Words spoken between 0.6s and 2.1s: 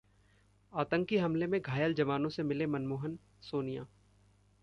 आतंकी हमले में घायल